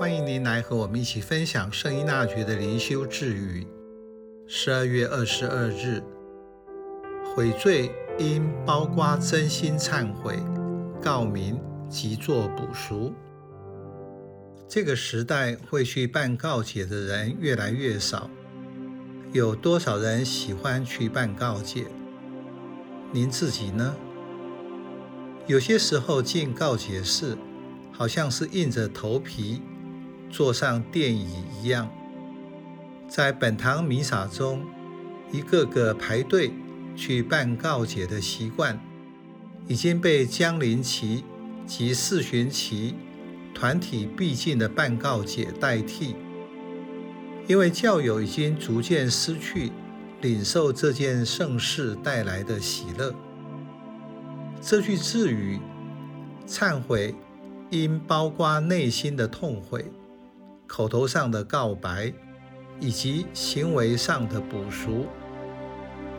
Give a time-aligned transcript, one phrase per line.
[0.00, 3.66] 欢迎您来和我们一起分享圣依纳爵的灵修智语。
[4.46, 6.02] 十二月二十二日，
[7.22, 10.38] 悔罪应包括真心忏悔、
[11.02, 11.60] 告明
[11.90, 13.12] 及做补赎。
[14.66, 18.30] 这个时代会去办告解的人越来越少，
[19.34, 21.84] 有多少人喜欢去办告解？
[23.12, 23.94] 您自己呢？
[25.46, 27.36] 有些时候进告解室，
[27.92, 29.60] 好像是硬着头皮。
[30.30, 31.90] 坐上电椅一样，
[33.08, 34.64] 在本堂弥撒中，
[35.32, 36.52] 一个个排队
[36.94, 38.80] 去办告解的习惯，
[39.66, 41.24] 已经被江临期
[41.66, 42.94] 及四旬期
[43.52, 46.14] 团体必进的办告解代替。
[47.48, 49.72] 因为教友已经逐渐失去
[50.20, 53.12] 领受这件圣事带来的喜乐。
[54.60, 55.58] 这句智语，
[56.46, 57.14] 忏悔
[57.70, 59.90] 应包括内心的痛悔。
[60.72, 62.12] 口头上的告白，
[62.78, 65.04] 以及行为上的补赎，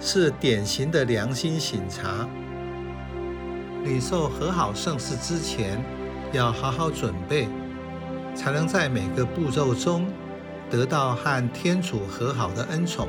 [0.00, 2.28] 是典型的良心省察。
[3.84, 5.80] 领受和好圣事之前，
[6.32, 7.48] 要好好准备，
[8.34, 10.04] 才能在每个步骤中
[10.68, 13.06] 得到和天主和好的恩宠。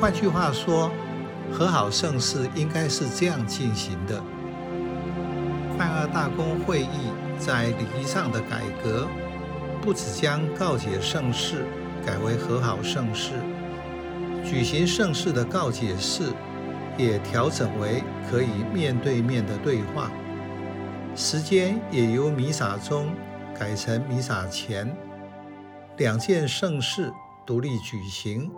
[0.00, 0.90] 换句话说，
[1.52, 4.20] 和好圣事应该是这样进行的：
[5.78, 9.06] 梵二大公会议在礼仪上的改革。
[9.86, 11.64] 不只将告解圣事
[12.04, 13.34] 改为和好圣事，
[14.44, 16.24] 举行圣事的告解式
[16.98, 20.10] 也调整为可以面对面的对话，
[21.14, 23.14] 时间也由弥撒中
[23.56, 24.92] 改成弥撒前，
[25.98, 27.12] 两件圣事
[27.46, 28.50] 独立举行，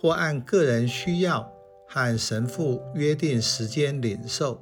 [0.00, 1.48] 或按个人需要
[1.86, 4.60] 和神父约定时间领受。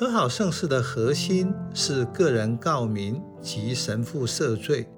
[0.00, 4.88] 和好圣事的核心是个人告明及神父赦罪。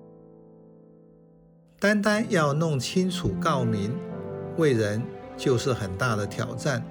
[1.81, 3.93] 单单要弄清楚告明，
[4.59, 5.03] 为人
[5.37, 6.87] 就是很大的挑战。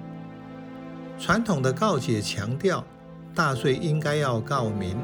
[1.18, 2.84] 传统的告解强调
[3.34, 4.94] 大罪应该要告明。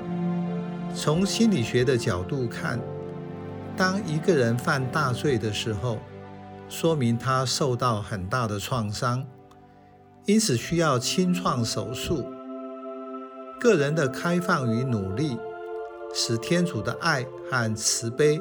[0.95, 2.79] 从心理学的角度看，
[3.75, 5.97] 当一个人犯大罪的时候，
[6.69, 9.27] 说明他受到很大的创伤，
[10.27, 12.23] 因此需要清创手术。
[13.61, 15.37] 个人的开放与努力，
[16.15, 18.41] 使天主的爱和慈悲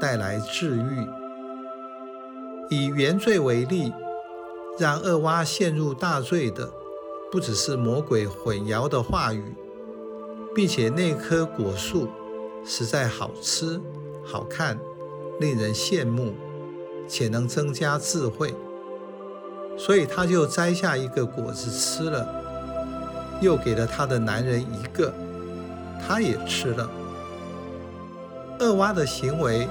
[0.00, 1.06] 带来治愈。
[2.70, 3.92] 以原罪为例，
[4.78, 6.70] 让恶娃陷入大罪的，
[7.30, 9.54] 不只是魔鬼混淆的话语，
[10.54, 12.08] 并且那棵果树
[12.64, 13.80] 实在好吃、
[14.24, 14.78] 好看，
[15.40, 16.34] 令人羡慕，
[17.08, 18.54] 且能增加智慧，
[19.76, 22.51] 所以他就摘下一个果子吃了。
[23.42, 25.12] 又给了他的男人一个，
[26.00, 26.88] 他也吃了。
[28.60, 29.68] 厄娃的行为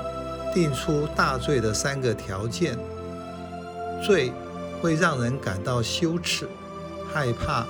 [0.53, 2.77] 定出大罪的三个条件：
[4.05, 4.33] 罪
[4.81, 6.45] 会让人感到羞耻、
[7.13, 7.65] 害怕，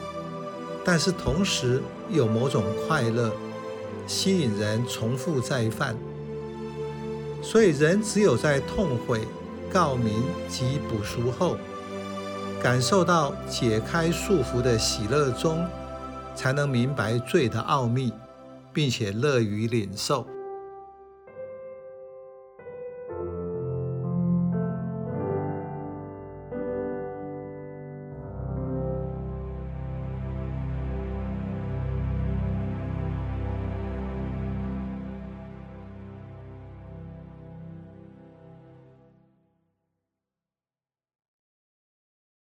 [0.84, 1.80] 但是同时
[2.10, 3.32] 有某种快乐，
[4.08, 5.96] 吸引人重复再犯。
[7.44, 9.22] 所以人只有在痛悔、
[9.72, 11.58] 告明及补赎后，
[12.64, 15.64] 感受到解开束缚的喜乐中。
[16.42, 18.12] 才能明白罪的奥秘，
[18.74, 20.26] 并且乐于领受。